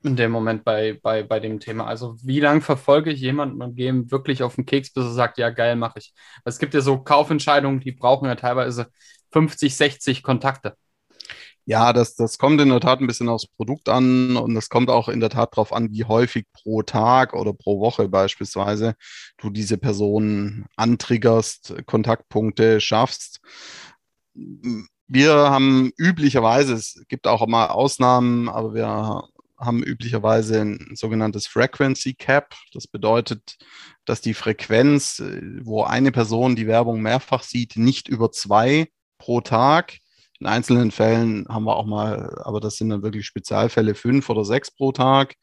in 0.05 0.15
dem 0.15 0.31
Moment 0.31 0.63
bei, 0.63 0.99
bei, 1.01 1.23
bei 1.23 1.39
dem 1.39 1.59
Thema? 1.59 1.85
Also 1.85 2.15
wie 2.23 2.39
lange 2.39 2.61
verfolge 2.61 3.11
ich 3.11 3.19
jemanden 3.19 3.61
und 3.61 3.75
gehe 3.75 3.89
ihm 3.89 4.11
wirklich 4.11 4.43
auf 4.43 4.55
den 4.55 4.65
Keks, 4.65 4.91
bis 4.93 5.05
er 5.05 5.11
sagt, 5.13 5.37
ja 5.37 5.49
geil, 5.49 5.75
mache 5.75 5.99
ich. 5.99 6.13
Es 6.45 6.59
gibt 6.59 6.73
ja 6.73 6.81
so 6.81 6.99
Kaufentscheidungen, 6.99 7.79
die 7.79 7.91
brauchen 7.91 8.27
ja 8.27 8.35
teilweise 8.35 8.87
50, 9.31 9.75
60 9.75 10.23
Kontakte. 10.23 10.75
Ja, 11.67 11.93
das, 11.93 12.15
das 12.15 12.37
kommt 12.37 12.61
in 12.61 12.69
der 12.69 12.79
Tat 12.79 12.99
ein 13.01 13.07
bisschen 13.07 13.27
aufs 13.27 13.47
Produkt 13.47 13.89
an 13.89 14.37
und 14.37 14.53
das 14.53 14.69
kommt 14.69 14.89
auch 14.91 15.09
in 15.09 15.19
der 15.19 15.31
Tat 15.31 15.53
darauf 15.53 15.73
an, 15.73 15.91
wie 15.91 16.03
häufig 16.03 16.45
pro 16.53 16.83
Tag 16.83 17.33
oder 17.33 17.53
pro 17.53 17.79
Woche 17.79 18.07
beispielsweise 18.07 18.95
du 19.37 19.49
diese 19.49 19.77
Person 19.79 20.65
antriggerst, 20.75 21.75
Kontaktpunkte 21.87 22.79
schaffst. 22.81 23.41
Wir 25.07 25.33
haben 25.33 25.91
üblicherweise, 25.97 26.73
es 26.73 27.03
gibt 27.07 27.25
auch 27.27 27.45
mal 27.47 27.67
Ausnahmen, 27.67 28.47
aber 28.47 28.75
wir 28.75 29.23
haben 29.57 29.83
üblicherweise 29.83 30.61
ein 30.61 30.95
sogenanntes 30.95 31.47
Frequency 31.47 32.13
Cap. 32.13 32.55
Das 32.73 32.87
bedeutet, 32.87 33.57
dass 34.05 34.21
die 34.21 34.33
Frequenz, 34.33 35.21
wo 35.61 35.83
eine 35.83 36.11
Person 36.11 36.55
die 36.55 36.67
Werbung 36.67 37.01
mehrfach 37.01 37.43
sieht, 37.43 37.77
nicht 37.77 38.07
über 38.07 38.31
zwei 38.31 38.89
pro 39.17 39.41
Tag 39.41 39.99
in 40.39 40.47
einzelnen 40.47 40.91
Fällen 40.91 41.47
haben 41.49 41.63
wir 41.63 41.75
auch 41.75 41.85
mal, 41.85 42.41
aber 42.43 42.59
das 42.59 42.75
sind 42.75 42.89
dann 42.89 43.03
wirklich 43.03 43.25
Spezialfälle, 43.25 43.95
fünf 43.95 44.29
oder 44.29 44.43
sechs 44.43 44.69
pro 44.69 44.91
Tag. 44.91 45.35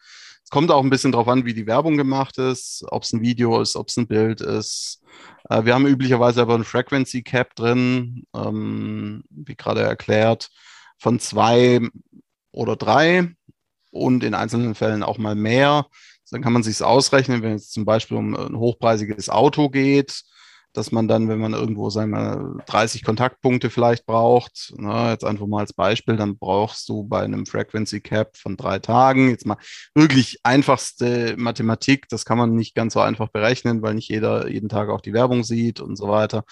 Es 0.44 0.50
kommt 0.50 0.70
auch 0.70 0.82
ein 0.82 0.90
bisschen 0.90 1.12
darauf 1.12 1.28
an, 1.28 1.46
wie 1.46 1.54
die 1.54 1.66
Werbung 1.66 1.96
gemacht 1.96 2.36
ist, 2.38 2.84
ob 2.88 3.04
es 3.04 3.12
ein 3.12 3.22
Video 3.22 3.60
ist, 3.60 3.74
ob 3.76 3.88
es 3.88 3.96
ein 3.96 4.06
Bild 4.06 4.40
ist. 4.40 5.02
Äh, 5.48 5.64
wir 5.64 5.74
haben 5.74 5.86
üblicherweise 5.86 6.42
aber 6.42 6.54
ein 6.54 6.64
Frequency 6.64 7.22
Cap 7.22 7.54
drin, 7.54 8.24
ähm, 8.34 9.24
wie 9.30 9.56
gerade 9.56 9.82
erklärt, 9.82 10.50
von 10.98 11.18
zwei 11.20 11.80
oder 12.52 12.76
drei 12.76 13.34
und 13.92 14.24
in 14.24 14.34
einzelnen 14.34 14.74
Fällen 14.74 15.04
auch 15.04 15.18
mal 15.18 15.36
mehr. 15.36 15.86
Dann 16.32 16.42
kann 16.42 16.54
man 16.54 16.62
sich 16.62 16.82
ausrechnen, 16.82 17.42
wenn 17.42 17.52
es 17.52 17.70
zum 17.70 17.84
Beispiel 17.84 18.16
um 18.16 18.34
ein 18.34 18.56
hochpreisiges 18.56 19.28
Auto 19.28 19.68
geht, 19.68 20.22
dass 20.72 20.90
man 20.90 21.06
dann, 21.06 21.28
wenn 21.28 21.38
man 21.38 21.52
irgendwo 21.52 21.90
wir, 21.90 22.62
30 22.66 23.04
Kontaktpunkte 23.04 23.68
vielleicht 23.68 24.06
braucht, 24.06 24.72
na, 24.78 25.10
jetzt 25.10 25.24
einfach 25.24 25.46
mal 25.46 25.60
als 25.60 25.74
Beispiel, 25.74 26.16
dann 26.16 26.38
brauchst 26.38 26.88
du 26.88 27.04
bei 27.04 27.22
einem 27.22 27.44
Frequency 27.44 28.00
Cap 28.00 28.36
von 28.38 28.56
drei 28.56 28.78
Tagen, 28.78 29.28
jetzt 29.28 29.44
mal 29.44 29.58
wirklich 29.94 30.38
einfachste 30.42 31.34
Mathematik, 31.36 32.08
das 32.08 32.24
kann 32.24 32.38
man 32.38 32.54
nicht 32.54 32.74
ganz 32.74 32.94
so 32.94 33.00
einfach 33.00 33.28
berechnen, 33.28 33.82
weil 33.82 33.94
nicht 33.94 34.08
jeder 34.08 34.48
jeden 34.48 34.70
Tag 34.70 34.88
auch 34.88 35.02
die 35.02 35.12
Werbung 35.12 35.44
sieht 35.44 35.80
und 35.80 35.96
so 35.96 36.08
weiter. 36.08 36.44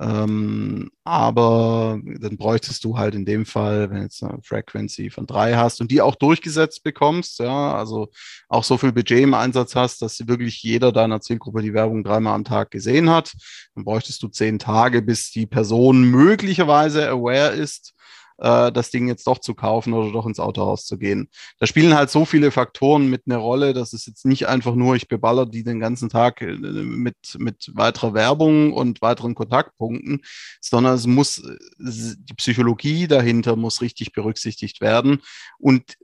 Ähm, 0.00 0.90
aber 1.04 2.00
dann 2.20 2.38
bräuchtest 2.38 2.84
du 2.84 2.96
halt 2.96 3.14
in 3.14 3.26
dem 3.26 3.44
Fall, 3.44 3.90
wenn 3.90 3.98
du 3.98 4.02
jetzt 4.04 4.22
eine 4.22 4.40
Frequency 4.42 5.10
von 5.10 5.26
drei 5.26 5.56
hast 5.56 5.82
und 5.82 5.90
die 5.90 6.00
auch 6.00 6.14
durchgesetzt 6.14 6.82
bekommst, 6.82 7.38
ja, 7.38 7.74
also 7.74 8.08
auch 8.48 8.64
so 8.64 8.78
viel 8.78 8.92
Budget 8.92 9.20
im 9.20 9.34
Einsatz 9.34 9.76
hast, 9.76 10.00
dass 10.00 10.26
wirklich 10.26 10.62
jeder 10.62 10.90
deiner 10.90 11.20
Zielgruppe 11.20 11.60
die 11.60 11.74
Werbung 11.74 12.02
dreimal 12.02 12.34
am 12.34 12.44
Tag 12.44 12.70
gesehen 12.70 13.10
hat, 13.10 13.34
dann 13.74 13.84
bräuchtest 13.84 14.22
du 14.22 14.28
zehn 14.28 14.58
Tage, 14.58 15.02
bis 15.02 15.32
die 15.32 15.46
Person 15.46 16.04
möglicherweise 16.04 17.06
aware 17.06 17.50
ist, 17.50 17.92
äh, 18.40 18.72
das 18.72 18.90
Ding 18.90 19.06
jetzt 19.06 19.26
doch 19.26 19.38
zu 19.38 19.54
kaufen 19.54 19.92
oder 19.92 20.10
doch 20.12 20.26
ins 20.26 20.40
Autohaus 20.40 20.86
zu 20.86 20.98
gehen. 20.98 21.28
Da 21.58 21.66
spielen 21.66 21.94
halt 21.94 22.10
so 22.10 22.24
viele 22.24 22.50
Faktoren 22.50 23.08
mit 23.08 23.22
eine 23.26 23.36
Rolle, 23.36 23.72
dass 23.72 23.92
es 23.92 24.06
jetzt 24.06 24.26
nicht 24.26 24.48
einfach 24.48 24.74
nur, 24.74 24.96
ich 24.96 25.08
beballer 25.08 25.46
die 25.46 25.62
den 25.62 25.80
ganzen 25.80 26.08
Tag 26.08 26.42
äh, 26.42 26.56
mit, 26.56 27.16
mit 27.38 27.70
weiterer 27.74 28.14
Werbung 28.14 28.72
und 28.72 29.02
weiteren 29.02 29.34
Kontaktpunkten, 29.34 30.22
sondern 30.60 30.94
es 30.94 31.06
muss, 31.06 31.42
die 31.78 32.34
Psychologie 32.34 33.06
dahinter 33.06 33.56
muss 33.56 33.80
richtig 33.82 34.12
berücksichtigt 34.12 34.80
werden. 34.80 35.20
Und 35.58 35.96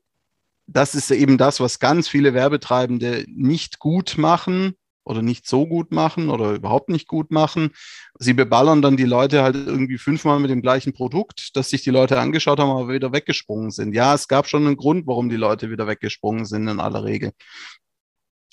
das 0.67 0.95
ist 0.95 1.11
eben 1.11 1.39
das, 1.39 1.61
was 1.61 1.79
ganz 1.79 2.09
viele 2.09 2.35
Werbetreibende 2.35 3.25
nicht 3.29 3.79
gut 3.79 4.19
machen 4.19 4.75
oder 5.07 5.23
nicht 5.23 5.47
so 5.47 5.67
gut 5.67 5.93
machen 5.93 6.29
oder 6.29 6.53
überhaupt 6.53 6.89
nicht 6.89 7.07
gut 7.07 7.31
machen. 7.31 7.71
Sie 8.19 8.35
beballern 8.35 8.83
dann 8.83 8.97
die 8.97 9.05
Leute 9.05 9.43
halt 9.43 9.55
irgendwie 9.55 9.99
fünfmal 9.99 10.41
mit 10.41 10.51
dem 10.51 10.63
gleichen 10.63 10.93
Produkt, 10.93 11.57
dass 11.57 11.71
sich 11.71 11.83
die 11.83 11.91
Leute 11.91 12.19
angeschaut 12.19 12.59
haben, 12.59 12.71
aber 12.71 12.93
wieder 12.93 13.13
weggesprungen 13.13 13.71
sind. 13.71 13.95
Ja, 13.95 14.15
es 14.15 14.29
gab 14.29 14.49
schon 14.49 14.67
einen 14.67 14.77
Grund, 14.77 15.07
warum 15.07 15.29
die 15.29 15.37
Leute 15.37 15.71
wieder 15.71 15.87
weggesprungen 15.87 16.45
sind 16.45 16.69
in 16.69 16.81
aller 16.81 17.05
Regel. 17.05 17.33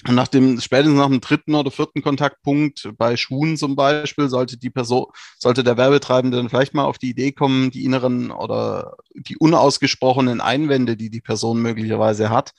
Und 0.07 0.15
nach 0.15 0.27
dem, 0.27 0.60
spätestens 0.60 0.98
nach 0.98 1.07
dem 1.07 1.22
dritten 1.22 1.55
oder 1.55 1.72
vierten 1.72 2.01
Kontaktpunkt 2.01 2.89
bei 2.98 3.15
Schuhen 3.15 3.55
zum 3.55 3.75
Beispiel, 3.75 4.27
sollte 4.27 4.57
die 4.57 4.69
Person, 4.69 5.05
sollte 5.39 5.63
der 5.63 5.77
Werbetreibende 5.77 6.38
dann 6.38 6.50
vielleicht 6.50 6.74
mal 6.74 6.83
auf 6.83 6.98
die 6.98 7.12
Idee 7.12 7.31
kommen, 7.31 7.72
die 7.72 7.86
inneren 7.86 8.31
oder 8.31 8.98
die 9.15 9.38
unausgesprochenen 9.38 10.41
Einwände, 10.41 10.98
die 10.98 11.10
die 11.10 11.22
Person 11.22 11.62
möglicherweise 11.62 12.29
hat, 12.29 12.51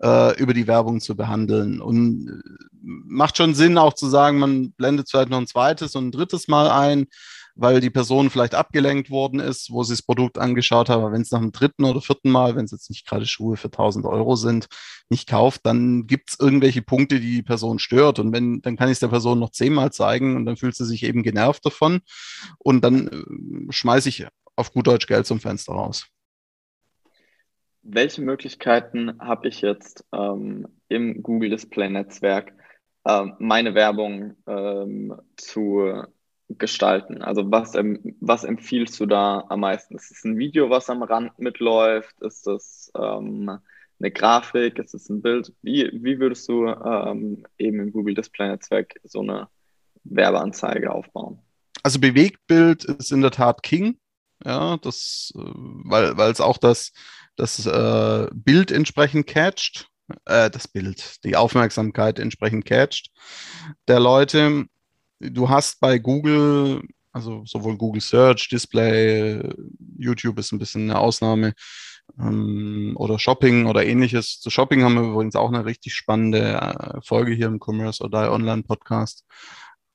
äh, 0.00 0.38
über 0.38 0.54
die 0.54 0.68
Werbung 0.68 1.00
zu 1.00 1.16
behandeln. 1.16 1.80
Und 1.80 2.28
äh, 2.28 2.62
macht 2.82 3.36
schon 3.36 3.54
Sinn 3.54 3.78
auch 3.78 3.94
zu 3.94 4.08
sagen, 4.08 4.38
man 4.38 4.70
blendet 4.72 5.10
vielleicht 5.10 5.30
noch 5.30 5.38
ein 5.38 5.46
zweites 5.48 5.96
und 5.96 6.08
ein 6.08 6.12
drittes 6.12 6.46
Mal 6.46 6.70
ein 6.70 7.06
weil 7.54 7.80
die 7.80 7.90
Person 7.90 8.30
vielleicht 8.30 8.54
abgelenkt 8.54 9.10
worden 9.10 9.40
ist, 9.40 9.70
wo 9.70 9.82
sie 9.82 9.92
das 9.92 10.02
Produkt 10.02 10.38
angeschaut 10.38 10.88
hat. 10.88 10.96
Aber 10.96 11.12
wenn 11.12 11.22
es 11.22 11.30
nach 11.30 11.40
dem 11.40 11.52
dritten 11.52 11.84
oder 11.84 12.00
vierten 12.00 12.30
Mal, 12.30 12.56
wenn 12.56 12.64
es 12.64 12.70
jetzt 12.70 12.90
nicht 12.90 13.06
gerade 13.06 13.26
Schuhe 13.26 13.56
für 13.56 13.68
1000 13.68 14.06
Euro 14.06 14.36
sind, 14.36 14.68
nicht 15.10 15.28
kauft, 15.28 15.60
dann 15.64 16.06
gibt 16.06 16.30
es 16.30 16.40
irgendwelche 16.40 16.82
Punkte, 16.82 17.20
die 17.20 17.36
die 17.36 17.42
Person 17.42 17.78
stört. 17.78 18.18
Und 18.18 18.32
wenn, 18.32 18.62
dann 18.62 18.76
kann 18.76 18.88
ich 18.88 18.94
es 18.94 19.00
der 19.00 19.08
Person 19.08 19.38
noch 19.38 19.50
zehnmal 19.50 19.92
zeigen 19.92 20.36
und 20.36 20.46
dann 20.46 20.56
fühlt 20.56 20.74
sie 20.74 20.86
sich 20.86 21.02
eben 21.02 21.22
genervt 21.22 21.64
davon. 21.64 22.00
Und 22.58 22.82
dann 22.82 23.08
äh, 23.08 23.72
schmeiße 23.72 24.08
ich 24.08 24.26
auf 24.56 24.72
gut 24.72 24.86
Deutsch 24.86 25.06
Geld 25.06 25.26
zum 25.26 25.40
Fenster 25.40 25.72
raus. 25.72 26.06
Welche 27.82 28.22
Möglichkeiten 28.22 29.18
habe 29.18 29.48
ich 29.48 29.60
jetzt 29.60 30.04
ähm, 30.12 30.68
im 30.88 31.22
Google 31.22 31.50
Display 31.50 31.90
Netzwerk, 31.90 32.52
äh, 33.04 33.24
meine 33.38 33.74
Werbung 33.74 34.36
ähm, 34.46 35.14
zu 35.36 36.04
gestalten? 36.58 37.22
Also 37.22 37.50
was, 37.50 37.74
was 38.20 38.44
empfiehlst 38.44 38.98
du 39.00 39.06
da 39.06 39.44
am 39.48 39.60
meisten? 39.60 39.96
Ist 39.96 40.10
es 40.10 40.24
ein 40.24 40.38
Video, 40.38 40.70
was 40.70 40.90
am 40.90 41.02
Rand 41.02 41.38
mitläuft? 41.38 42.20
Ist 42.20 42.46
es 42.46 42.90
ähm, 42.96 43.58
eine 44.00 44.10
Grafik? 44.10 44.78
Ist 44.78 44.94
es 44.94 45.08
ein 45.08 45.22
Bild? 45.22 45.52
Wie, 45.62 45.90
wie 45.92 46.18
würdest 46.18 46.48
du 46.48 46.66
ähm, 46.66 47.44
eben 47.58 47.80
im 47.80 47.92
Google 47.92 48.14
Display 48.14 48.48
Netzwerk 48.48 48.94
so 49.04 49.20
eine 49.20 49.48
Werbeanzeige 50.04 50.92
aufbauen? 50.92 51.40
Also 51.82 51.98
Bewegtbild 51.98 52.84
ist 52.84 53.12
in 53.12 53.22
der 53.22 53.30
Tat 53.30 53.62
King. 53.62 53.98
Ja, 54.44 54.76
das, 54.78 55.32
äh, 55.36 55.40
weil, 55.40 56.30
es 56.30 56.40
auch 56.40 56.58
das, 56.58 56.92
das 57.36 57.64
äh, 57.66 58.28
Bild 58.32 58.70
entsprechend 58.72 59.26
catcht, 59.26 59.88
äh, 60.24 60.50
das 60.50 60.68
Bild, 60.68 61.24
die 61.24 61.36
Aufmerksamkeit 61.36 62.18
entsprechend 62.18 62.64
catcht 62.64 63.10
der 63.88 64.00
Leute 64.00 64.66
du 65.30 65.48
hast 65.48 65.80
bei 65.80 65.98
Google, 65.98 66.82
also 67.12 67.42
sowohl 67.46 67.76
Google 67.76 68.00
Search, 68.00 68.48
Display, 68.48 69.42
YouTube 69.98 70.38
ist 70.38 70.52
ein 70.52 70.58
bisschen 70.58 70.90
eine 70.90 70.98
Ausnahme, 70.98 71.54
ähm, 72.18 72.92
oder 72.96 73.18
Shopping 73.18 73.66
oder 73.66 73.84
ähnliches. 73.84 74.40
Zu 74.40 74.50
Shopping 74.50 74.82
haben 74.82 74.94
wir 74.94 75.02
übrigens 75.02 75.36
auch 75.36 75.48
eine 75.48 75.64
richtig 75.64 75.94
spannende 75.94 76.40
äh, 76.40 77.00
Folge 77.02 77.32
hier 77.32 77.46
im 77.46 77.60
Commerce 77.60 78.02
or 78.02 78.10
Die 78.10 78.30
Online 78.30 78.62
Podcast. 78.62 79.24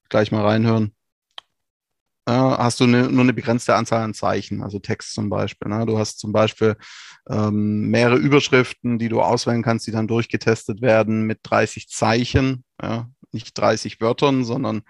Gleich 0.09 0.31
mal 0.31 0.45
reinhören. 0.45 0.93
Äh, 2.25 2.31
hast 2.33 2.79
du 2.79 2.85
eine, 2.85 3.09
nur 3.09 3.23
eine 3.23 3.33
begrenzte 3.33 3.75
Anzahl 3.75 4.01
an 4.03 4.13
Zeichen, 4.13 4.61
also 4.63 4.79
Text 4.79 5.13
zum 5.13 5.29
Beispiel. 5.29 5.69
Ne? 5.69 5.85
Du 5.85 5.97
hast 5.97 6.19
zum 6.19 6.33
Beispiel 6.33 6.75
ähm, 7.29 7.89
mehrere 7.89 8.17
Überschriften, 8.17 8.99
die 8.99 9.09
du 9.09 9.21
auswählen 9.21 9.63
kannst, 9.63 9.87
die 9.87 9.91
dann 9.91 10.07
durchgetestet 10.07 10.81
werden 10.81 11.23
mit 11.23 11.39
30 11.43 11.87
Zeichen. 11.87 12.63
Ja? 12.81 13.09
Nicht 13.45 13.57
30 13.57 14.01
Wörtern, 14.01 14.43
sondern 14.43 14.81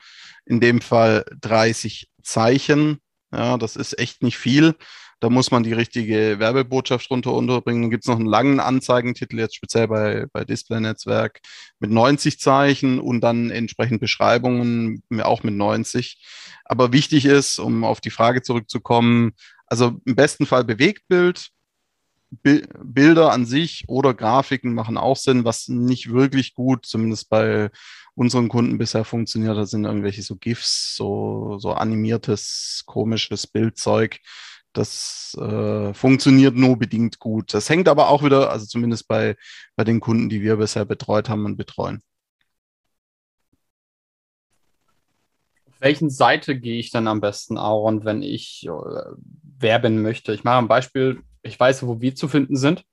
in 0.45 0.59
dem 0.59 0.81
Fall 0.81 1.25
30 1.41 2.09
Zeichen. 2.23 2.99
Ja, 3.31 3.57
das 3.57 3.75
ist 3.75 3.99
echt 3.99 4.23
nicht 4.23 4.37
viel. 4.37 4.75
Da 5.19 5.29
muss 5.29 5.49
man 5.49 5.63
die 5.63 5.73
richtige 5.73 6.37
Werbebotschaft 6.37 7.09
runter 7.09 7.33
unterbringen. 7.33 7.83
Dann 7.83 7.91
gibt 7.91 8.03
es 8.03 8.07
noch 8.07 8.17
einen 8.17 8.27
langen 8.27 8.59
Anzeigentitel, 8.59 9.39
jetzt 9.39 9.55
speziell 9.55 9.87
bei, 9.87 10.27
bei 10.31 10.45
Display-Netzwerk 10.45 11.39
mit 11.79 11.89
90 11.89 12.39
Zeichen 12.39 12.99
und 12.99 13.21
dann 13.21 13.49
entsprechend 13.49 13.99
Beschreibungen 13.99 15.01
auch 15.21 15.41
mit 15.41 15.55
90. 15.55 16.23
Aber 16.65 16.93
wichtig 16.93 17.25
ist, 17.25 17.57
um 17.57 17.83
auf 17.83 17.99
die 17.99 18.11
Frage 18.11 18.43
zurückzukommen, 18.43 19.31
also 19.65 19.99
im 20.05 20.15
besten 20.15 20.45
Fall 20.45 20.63
Bewegtbild, 20.63 21.49
Bilder 22.29 23.31
an 23.31 23.45
sich 23.45 23.85
oder 23.87 24.13
Grafiken 24.13 24.73
machen 24.73 24.97
auch 24.97 25.15
Sinn, 25.15 25.45
was 25.45 25.67
nicht 25.69 26.11
wirklich 26.11 26.53
gut, 26.53 26.85
zumindest 26.85 27.29
bei 27.29 27.69
unseren 28.15 28.49
Kunden 28.49 28.77
bisher 28.77 29.05
funktioniert 29.05 29.55
hat, 29.57 29.67
sind 29.69 29.85
irgendwelche 29.85 30.23
so 30.23 30.35
GIFs, 30.35 30.95
so, 30.95 31.57
so 31.59 31.73
animiertes, 31.73 32.83
komisches 32.85 33.47
Bildzeug. 33.47 34.19
Das 34.73 35.37
äh, 35.39 35.93
funktioniert 35.93 36.55
nur 36.55 36.77
bedingt 36.77 37.19
gut. 37.19 37.53
Das 37.53 37.69
hängt 37.69 37.87
aber 37.87 38.09
auch 38.09 38.23
wieder, 38.23 38.51
also 38.51 38.65
zumindest 38.65 39.07
bei, 39.07 39.35
bei 39.75 39.83
den 39.83 39.99
Kunden, 39.99 40.29
die 40.29 40.41
wir 40.41 40.57
bisher 40.57 40.85
betreut 40.85 41.29
haben 41.29 41.45
und 41.45 41.57
betreuen. 41.57 42.01
Auf 45.67 45.81
welchen 45.81 46.09
Seite 46.09 46.59
gehe 46.59 46.79
ich 46.79 46.89
dann 46.89 47.07
am 47.07 47.21
besten, 47.21 47.57
Aaron, 47.57 48.03
wenn 48.03 48.23
ich 48.23 48.67
äh, 48.67 48.71
werben 49.59 50.01
möchte? 50.01 50.33
Ich 50.33 50.43
mache 50.43 50.57
ein 50.57 50.67
Beispiel, 50.67 51.21
ich 51.41 51.59
weiß, 51.59 51.85
wo 51.85 52.01
wir 52.01 52.15
zu 52.15 52.27
finden 52.27 52.55
sind. 52.55 52.83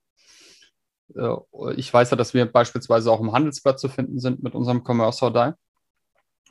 Äh, 1.15 1.35
ich 1.75 1.93
weiß 1.93 2.11
ja, 2.11 2.17
dass 2.17 2.33
wir 2.33 2.45
beispielsweise 2.45 3.11
auch 3.11 3.21
im 3.21 3.31
Handelsblatt 3.31 3.79
zu 3.79 3.89
finden 3.89 4.19
sind 4.19 4.43
mit 4.43 4.55
unserem 4.55 4.83
Commerce 4.83 5.21
Hordai. 5.21 5.53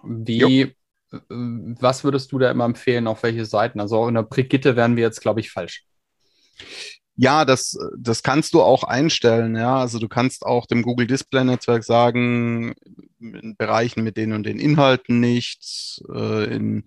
Wie, 0.02 0.38
jo. 0.38 0.48
Äh, 0.48 0.74
was 1.30 2.04
würdest 2.04 2.32
du 2.32 2.38
da 2.38 2.50
immer 2.50 2.64
empfehlen, 2.64 3.06
auf 3.06 3.22
welche 3.22 3.44
Seiten? 3.44 3.80
Also 3.80 4.08
in 4.08 4.14
der 4.14 4.22
Brigitte 4.22 4.76
wären 4.76 4.96
wir 4.96 5.04
jetzt, 5.04 5.20
glaube 5.20 5.40
ich, 5.40 5.50
falsch. 5.50 5.84
Ja, 7.16 7.44
das, 7.44 7.78
das 7.96 8.24
kannst 8.24 8.54
du 8.54 8.62
auch 8.62 8.82
einstellen. 8.82 9.54
Ja, 9.54 9.78
also 9.78 10.00
du 10.00 10.08
kannst 10.08 10.44
auch 10.44 10.66
dem 10.66 10.82
Google 10.82 11.06
Display 11.06 11.44
Netzwerk 11.44 11.84
sagen, 11.84 12.74
in 13.20 13.54
Bereichen 13.56 14.02
mit 14.02 14.16
den 14.16 14.32
und 14.32 14.44
den 14.44 14.58
Inhalten 14.58 15.20
nicht. 15.20 16.02
Äh, 16.12 16.54
in, 16.54 16.84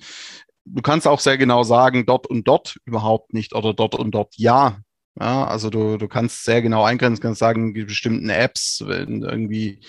du 0.65 0.81
kannst 0.81 1.07
auch 1.07 1.21
sehr 1.21 1.37
genau 1.37 1.63
sagen, 1.63 2.05
dort 2.05 2.27
und 2.27 2.45
dort 2.45 2.77
überhaupt 2.83 3.33
nicht 3.33 3.55
oder 3.55 3.73
dort 3.73 3.95
und 3.95 4.11
dort 4.11 4.35
ja. 4.35 4.79
Ja, 5.19 5.45
also 5.47 5.71
du, 5.71 5.97
du 5.97 6.07
kannst 6.07 6.43
sehr 6.43 6.61
genau 6.61 6.83
eingrenzen, 6.83 7.21
kannst 7.23 7.39
sagen, 7.39 7.73
die 7.73 7.85
bestimmten 7.85 8.29
Apps, 8.29 8.83
wenn 8.85 9.23
irgendwie 9.23 9.79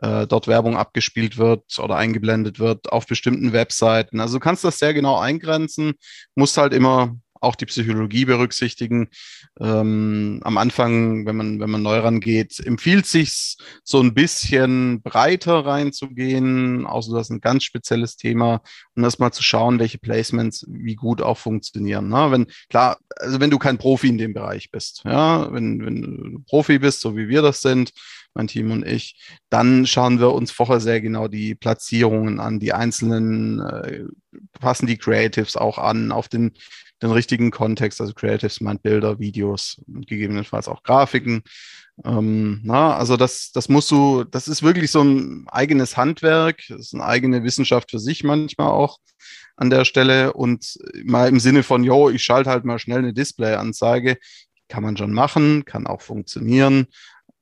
äh, 0.00 0.28
dort 0.28 0.46
Werbung 0.46 0.76
abgespielt 0.76 1.38
wird 1.38 1.78
oder 1.80 1.96
eingeblendet 1.96 2.60
wird 2.60 2.92
auf 2.92 3.06
bestimmten 3.06 3.52
Webseiten. 3.52 4.20
Also 4.20 4.34
du 4.38 4.40
kannst 4.40 4.62
das 4.62 4.78
sehr 4.78 4.94
genau 4.94 5.18
eingrenzen, 5.18 5.94
musst 6.36 6.56
halt 6.56 6.72
immer 6.72 7.16
auch 7.40 7.54
die 7.54 7.66
Psychologie 7.66 8.24
berücksichtigen. 8.24 9.08
Ähm, 9.60 10.40
am 10.42 10.58
Anfang, 10.58 11.26
wenn 11.26 11.36
man, 11.36 11.60
wenn 11.60 11.70
man 11.70 11.82
neu 11.82 11.98
rangeht, 11.98 12.60
empfiehlt 12.64 13.06
sich 13.06 13.56
so 13.84 14.00
ein 14.00 14.14
bisschen 14.14 15.02
breiter 15.02 15.64
reinzugehen, 15.64 16.86
außer 16.86 17.14
das 17.14 17.28
ist 17.28 17.30
ein 17.30 17.40
ganz 17.40 17.64
spezielles 17.64 18.16
Thema, 18.16 18.62
um 18.94 19.04
erstmal 19.04 19.32
zu 19.32 19.42
schauen, 19.42 19.78
welche 19.78 19.98
Placements 19.98 20.66
wie 20.68 20.94
gut 20.94 21.22
auch 21.22 21.38
funktionieren. 21.38 22.08
Ne? 22.08 22.30
Wenn, 22.30 22.46
klar, 22.68 22.98
also 23.16 23.40
wenn 23.40 23.50
du 23.50 23.58
kein 23.58 23.78
Profi 23.78 24.08
in 24.08 24.18
dem 24.18 24.34
Bereich 24.34 24.70
bist, 24.70 25.02
ja, 25.04 25.52
wenn, 25.52 25.84
wenn 25.84 26.02
du 26.02 26.38
Profi 26.46 26.78
bist, 26.78 27.00
so 27.00 27.16
wie 27.16 27.28
wir 27.28 27.42
das 27.42 27.60
sind, 27.62 27.92
mein 28.36 28.46
Team 28.46 28.70
und 28.70 28.86
ich, 28.86 29.16
dann 29.48 29.86
schauen 29.86 30.20
wir 30.20 30.32
uns 30.32 30.52
vorher 30.52 30.78
sehr 30.78 31.00
genau 31.00 31.26
die 31.26 31.54
Platzierungen 31.54 32.38
an, 32.38 32.60
die 32.60 32.72
einzelnen, 32.72 33.60
äh, 33.60 34.04
passen 34.60 34.86
die 34.86 34.98
Creatives 34.98 35.56
auch 35.56 35.78
an, 35.78 36.12
auf 36.12 36.28
den 36.28 36.52
den 37.02 37.10
richtigen 37.10 37.50
Kontext, 37.50 38.00
also 38.00 38.14
Creatives 38.14 38.60
meint 38.60 38.82
Bilder, 38.82 39.18
Videos, 39.18 39.80
gegebenenfalls 39.86 40.68
auch 40.68 40.82
Grafiken. 40.82 41.42
Ähm, 42.04 42.60
na, 42.64 42.96
also 42.96 43.16
das, 43.16 43.52
das 43.52 43.68
musst 43.68 43.90
du, 43.90 44.24
das 44.24 44.48
ist 44.48 44.62
wirklich 44.62 44.90
so 44.90 45.02
ein 45.02 45.46
eigenes 45.48 45.96
Handwerk, 45.96 46.62
das 46.68 46.80
ist 46.80 46.94
eine 46.94 47.04
eigene 47.04 47.42
Wissenschaft 47.44 47.90
für 47.90 47.98
sich 47.98 48.24
manchmal 48.24 48.68
auch 48.68 48.98
an 49.56 49.70
der 49.70 49.84
Stelle 49.84 50.32
und 50.34 50.78
mal 51.04 51.28
im 51.28 51.40
Sinne 51.40 51.62
von, 51.62 51.84
yo, 51.84 52.10
ich 52.10 52.22
schalte 52.22 52.50
halt 52.50 52.64
mal 52.64 52.78
schnell 52.78 52.98
eine 52.98 53.14
Display-Anzeige, 53.14 54.18
kann 54.68 54.82
man 54.82 54.96
schon 54.96 55.12
machen, 55.12 55.64
kann 55.64 55.86
auch 55.86 56.02
funktionieren, 56.02 56.86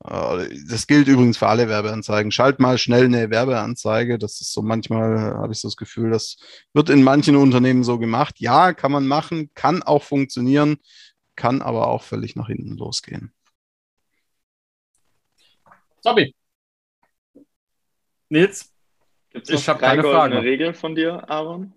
das 0.04 0.86
gilt 0.86 1.08
übrigens 1.08 1.38
für 1.38 1.46
alle 1.46 1.68
Werbeanzeigen. 1.68 2.30
Schalt 2.30 2.60
mal 2.60 2.76
schnell 2.76 3.06
eine 3.06 3.30
Werbeanzeige. 3.30 4.18
Das 4.18 4.40
ist 4.42 4.52
so 4.52 4.60
manchmal, 4.60 5.34
habe 5.34 5.52
ich 5.52 5.60
so 5.60 5.68
das 5.68 5.76
Gefühl, 5.76 6.10
das 6.10 6.36
wird 6.74 6.90
in 6.90 7.02
manchen 7.02 7.36
Unternehmen 7.36 7.84
so 7.84 7.98
gemacht. 7.98 8.38
Ja, 8.38 8.74
kann 8.74 8.92
man 8.92 9.06
machen, 9.06 9.50
kann 9.54 9.82
auch 9.82 10.02
funktionieren. 10.02 10.76
kann 11.36 11.62
aber 11.62 11.88
auch 11.88 12.02
völlig 12.02 12.36
nach 12.36 12.46
hinten 12.46 12.76
losgehen. 12.76 13.32
Tobi. 16.02 16.34
Nils? 18.28 18.72
Gibt 19.30 19.50
es 19.50 19.66
noch 19.66 19.78
drei 19.78 19.96
goldene 19.96 20.12
Frage. 20.12 20.42
Regeln 20.42 20.74
von 20.74 20.94
dir, 20.94 21.28
Aaron? 21.28 21.72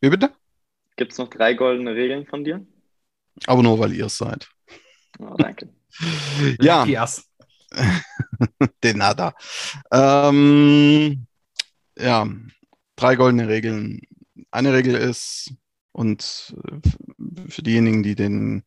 Wie 0.00 0.08
bitte? 0.08 0.30
Gibt 0.96 1.12
es 1.12 1.18
noch 1.18 1.28
drei 1.28 1.54
goldene 1.54 1.94
Regeln 1.94 2.24
von 2.24 2.44
dir? 2.44 2.64
Aber 3.46 3.62
nur, 3.62 3.78
weil 3.78 3.92
ihr 3.92 4.06
es 4.06 4.16
seid. 4.16 4.48
Oh, 5.18 5.34
danke. 5.36 5.68
ja. 6.60 6.86
De 8.82 8.94
nada. 8.94 9.34
Ähm, 9.92 11.26
ja, 11.98 12.28
drei 12.96 13.16
goldene 13.16 13.48
Regeln. 13.48 14.00
Eine 14.50 14.72
Regel 14.72 14.94
ist, 14.94 15.52
und 15.98 16.54
äh, 16.64 17.48
für 17.48 17.62
diejenigen, 17.62 18.04
die 18.04 18.14
den 18.14 18.62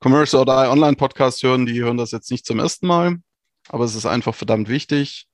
Commerce 0.00 0.36
or 0.36 0.46
Die 0.46 0.70
Online 0.70 0.96
Podcast 0.96 1.42
hören, 1.42 1.66
die 1.66 1.80
hören 1.82 1.98
das 1.98 2.12
jetzt 2.12 2.30
nicht 2.30 2.46
zum 2.46 2.58
ersten 2.58 2.86
Mal, 2.86 3.18
aber 3.68 3.84
es 3.84 3.94
ist 3.94 4.06
einfach 4.06 4.34
verdammt 4.34 4.70
wichtig. 4.70 5.26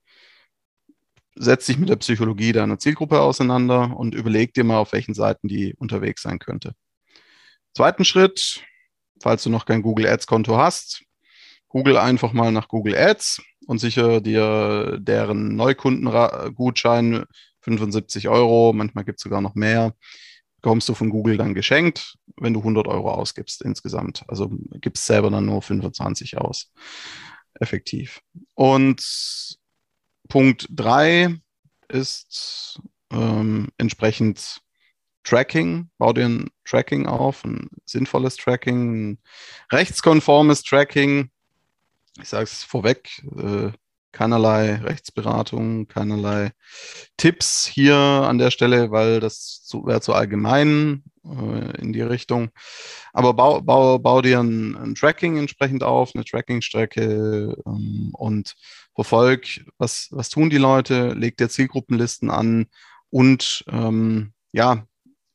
Setz 1.37 1.67
dich 1.67 1.79
mit 1.79 1.89
der 1.89 1.97
Psychologie 1.97 2.51
deiner 2.51 2.81
Zielgruppe 2.81 3.21
auseinander 3.21 3.97
und 3.97 4.17
überleg 4.17 4.53
dir 4.53 4.65
mal, 4.65 4.79
auf 4.79 4.93
welchen 4.93 5.15
Seiten 5.15 5.47
die 5.47 5.75
unterwegs 5.75 6.23
sein 6.23 6.41
könnte. 6.41 6.75
Zweiten 7.73 8.05
Schritt, 8.05 8.65
falls 9.23 9.45
du 9.45 9.51
noch 9.51 9.65
kein 9.65 9.83
Google 9.83 10.09
Ads 10.09 10.27
Konto 10.27 10.59
hast, 10.59 11.05
google 11.69 11.97
einfach 11.97 12.33
mal 12.33 12.53
nach 12.53 12.69
Google 12.69 12.97
Ads 12.97 13.43
und 13.67 13.79
sicher 13.79 14.21
dir 14.21 14.99
deren 15.01 15.57
Neukundengutschein 15.57 17.25
75 17.61 18.29
Euro, 18.29 18.73
manchmal 18.73 19.05
gibt 19.05 19.19
es 19.19 19.23
sogar 19.23 19.41
noch 19.41 19.55
mehr, 19.55 19.95
bekommst 20.61 20.89
du 20.89 20.95
von 20.95 21.11
Google 21.11 21.37
dann 21.37 21.55
geschenkt, 21.55 22.17
wenn 22.37 22.55
du 22.55 22.61
100 22.61 22.89
Euro 22.89 23.11
ausgibst 23.13 23.63
insgesamt. 23.63 24.25
Also 24.29 24.51
gibst 24.81 25.07
selber 25.07 25.31
dann 25.31 25.47
nur 25.47 25.63
25 25.63 26.39
aus. 26.39 26.73
Effektiv. 27.55 28.21
Und 28.55 29.59
Punkt 30.29 30.67
3 30.71 31.37
ist 31.89 32.81
ähm, 33.13 33.69
entsprechend 33.79 34.61
Tracking. 35.25 35.91
Bau 35.99 36.13
dir 36.13 36.27
ein 36.27 36.51
Tracking 36.65 37.07
auf, 37.07 37.45
ein 37.45 37.69
sinnvolles 37.85 38.37
Tracking, 38.37 39.13
ein 39.13 39.19
rechtskonformes 39.73 40.63
Tracking. 40.63 41.31
Ich 42.21 42.29
sage 42.29 42.45
es 42.45 42.65
vorweg, 42.65 43.23
äh, 43.37 43.71
keinerlei 44.13 44.77
Rechtsberatung, 44.77 45.87
keinerlei 45.87 46.51
Tipps 47.17 47.67
hier 47.67 47.97
an 47.97 48.39
der 48.39 48.51
Stelle, 48.51 48.91
weil 48.91 49.21
das 49.21 49.69
wäre 49.85 50.01
zu 50.01 50.15
allgemein 50.15 51.05
äh, 51.25 51.81
in 51.81 51.93
die 51.93 52.03
Richtung. 52.03 52.51
Aber 53.13 53.35
bau, 53.35 53.61
bau, 53.61 53.99
bau 53.99 54.23
dir 54.23 54.41
ein, 54.41 54.77
ein 54.77 54.95
Tracking 54.95 55.37
entsprechend 55.37 55.83
auf, 55.83 56.15
eine 56.15 56.25
Trackingstrecke 56.25 57.57
ähm, 57.67 58.11
und 58.15 58.57
verfolg, 58.95 59.47
was, 59.79 60.09
was 60.11 60.29
tun 60.29 60.51
die 60.51 60.59
Leute, 60.59 61.13
leg 61.13 61.37
dir 61.37 61.49
Zielgruppenlisten 61.49 62.31
an 62.31 62.67
und 63.11 63.65
ähm, 63.71 64.33
ja, 64.53 64.87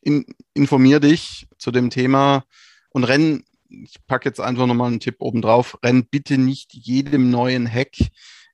in, 0.01 0.25
informier 0.53 0.99
dich 0.99 1.47
zu 1.57 1.71
dem 1.71 1.89
Thema 1.89 2.43
und 2.89 3.05
renn 3.05 3.45
ich 3.83 4.05
packe 4.07 4.29
jetzt 4.29 4.39
einfach 4.39 4.67
nochmal 4.67 4.91
einen 4.91 4.99
Tipp 4.99 5.15
oben 5.19 5.41
drauf, 5.41 5.77
renn 5.83 6.05
bitte 6.05 6.37
nicht 6.37 6.73
jedem 6.73 7.29
neuen 7.29 7.71
Hack 7.71 7.95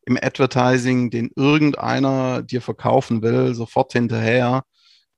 im 0.05 0.17
Advertising, 0.19 1.11
den 1.11 1.31
irgendeiner 1.35 2.41
dir 2.41 2.61
verkaufen 2.61 3.21
will, 3.21 3.53
sofort 3.53 3.93
hinterher, 3.93 4.63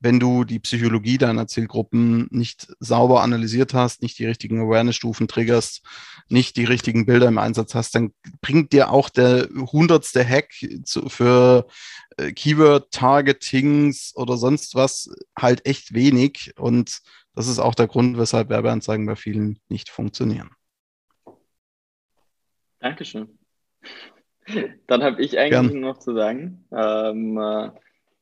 wenn 0.02 0.18
du 0.18 0.42
die 0.42 0.58
Psychologie 0.58 1.16
deiner 1.16 1.46
Zielgruppen 1.46 2.26
nicht 2.30 2.66
sauber 2.80 3.22
analysiert 3.22 3.72
hast, 3.72 4.02
nicht 4.02 4.18
die 4.18 4.26
richtigen 4.26 4.60
Awareness-Stufen 4.60 5.28
triggerst, 5.28 5.82
nicht 6.28 6.56
die 6.56 6.64
richtigen 6.64 7.06
Bilder 7.06 7.28
im 7.28 7.38
Einsatz 7.38 7.74
hast, 7.76 7.94
dann 7.94 8.12
bringt 8.40 8.72
dir 8.72 8.90
auch 8.90 9.08
der 9.08 9.48
hundertste 9.54 10.28
Hack 10.28 10.50
zu, 10.84 11.08
für 11.08 11.68
äh, 12.16 12.32
Keyword-Targetings 12.32 14.12
oder 14.16 14.36
sonst 14.36 14.74
was 14.74 15.08
halt 15.38 15.66
echt 15.66 15.94
wenig. 15.94 16.52
Und 16.58 16.98
das 17.34 17.48
ist 17.48 17.58
auch 17.58 17.74
der 17.74 17.86
Grund, 17.86 18.18
weshalb 18.18 18.48
Werbeanzeigen 18.48 19.06
bei 19.06 19.16
vielen 19.16 19.58
nicht 19.68 19.90
funktionieren. 19.90 20.50
Dankeschön. 22.80 23.38
Dann 24.86 25.02
habe 25.02 25.22
ich 25.22 25.38
eigentlich 25.38 25.70
Gern. 25.70 25.80
noch 25.80 25.98
zu 25.98 26.14
sagen. 26.14 26.66
Ähm, 26.72 27.38
äh, 27.38 27.70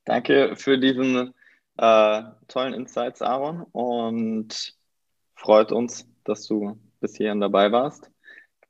danke 0.04 0.54
für 0.56 0.78
diesen 0.78 1.34
äh, 1.78 2.22
tollen 2.46 2.74
Insights, 2.74 3.22
Aaron. 3.22 3.62
Und 3.72 4.74
freut 5.34 5.72
uns, 5.72 6.06
dass 6.24 6.46
du 6.46 6.78
bis 7.00 7.16
hierhin 7.16 7.40
dabei 7.40 7.72
warst. 7.72 8.10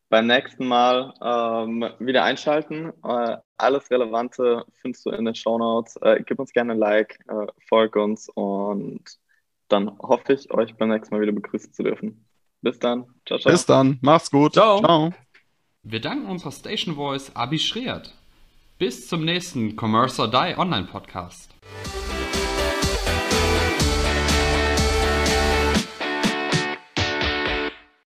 Beim 0.09 0.27
nächsten 0.27 0.67
Mal 0.67 1.13
ähm, 1.23 1.89
wieder 1.99 2.25
einschalten. 2.25 2.93
Äh, 3.05 3.39
alles 3.57 3.91
Relevante 3.91 4.65
findest 4.81 5.07
du 5.07 5.11
in 5.11 5.25
den 5.25 5.35
Show 5.35 5.59
Notes. 5.59 5.97
Äh, 5.97 6.23
gib 6.25 6.39
uns 6.39 6.53
gerne 6.53 6.73
ein 6.73 6.79
Like, 6.79 7.19
äh, 7.29 7.47
folg 7.69 7.97
uns 7.97 8.29
und 8.29 9.19
dann 9.73 9.99
hoffe 9.99 10.33
ich, 10.33 10.51
euch 10.53 10.77
beim 10.77 10.91
nächsten 10.91 11.15
Mal 11.15 11.23
wieder 11.23 11.33
begrüßen 11.33 11.73
zu 11.73 11.83
dürfen. 11.83 12.25
Bis 12.63 12.79
dann. 12.79 13.07
Ciao, 13.27 13.39
ciao. 13.39 13.53
Bis 13.53 13.67
dann. 13.67 13.99
Macht's 14.03 14.31
gut. 14.31 14.55
Ciao. 14.55 14.81
ciao. 14.81 15.13
Wir 15.83 16.01
danken 16.01 16.27
unserer 16.27 16.53
Station 16.53 16.97
Voice 16.97 17.35
Abi 17.35 17.59
Schreert. 17.59 18.15
Bis 18.79 19.09
zum 19.09 19.25
nächsten 19.25 19.77
Commerce 19.77 20.21
or 20.21 20.31
Die 20.31 20.59
Online 20.59 20.87
Podcast. 20.87 21.51